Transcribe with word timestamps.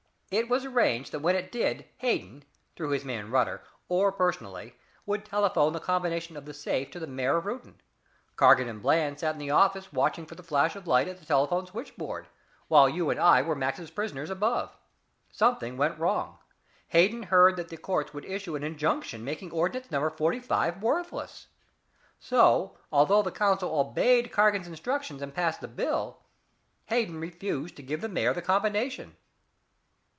It 0.33 0.47
was 0.47 0.63
arranged 0.63 1.11
that 1.11 1.19
when 1.19 1.35
it 1.35 1.51
did, 1.51 1.83
Hayden, 1.97 2.45
through 2.77 2.91
his 2.91 3.03
man 3.03 3.29
Rutter, 3.31 3.63
or 3.89 4.13
personally, 4.13 4.77
would 5.05 5.25
telephone 5.25 5.73
the 5.73 5.81
combination 5.81 6.37
of 6.37 6.45
the 6.45 6.53
safe 6.53 6.89
to 6.91 7.01
the 7.01 7.05
mayor 7.05 7.35
of 7.35 7.43
Reuton. 7.45 7.81
Cargan 8.37 8.69
and 8.69 8.81
Bland 8.81 9.19
sat 9.19 9.35
in 9.35 9.39
the 9.39 9.51
office 9.51 9.91
watching 9.91 10.25
for 10.25 10.35
the 10.35 10.41
flash 10.41 10.73
of 10.77 10.87
light 10.87 11.09
at 11.09 11.17
the 11.17 11.25
telephone 11.25 11.67
switchboard, 11.67 12.27
while 12.69 12.87
you 12.87 13.09
and 13.09 13.19
I 13.19 13.41
were 13.41 13.55
Max's 13.57 13.91
prisoners 13.91 14.29
above. 14.29 14.73
Something 15.33 15.75
went 15.75 15.99
wrong. 15.99 16.37
Hayden 16.87 17.23
heard 17.23 17.57
that 17.57 17.67
the 17.67 17.75
courts 17.75 18.13
would 18.13 18.23
issue 18.23 18.55
an 18.55 18.63
injunction 18.63 19.25
making 19.25 19.51
Ordinance 19.51 19.91
Number 19.91 20.09
45 20.09 20.81
worthless. 20.81 21.47
So, 22.21 22.77
although 22.89 23.21
the 23.21 23.33
council 23.33 23.77
obeyed 23.77 24.31
Cargan's 24.31 24.69
instructions 24.69 25.21
and 25.21 25.35
passed 25.35 25.59
the 25.59 25.67
bill, 25.67 26.19
Hayden 26.85 27.19
refused 27.19 27.75
to 27.75 27.83
give 27.83 27.99
the 27.99 28.07
mayor 28.07 28.31
the 28.33 28.41
combination." 28.41 29.17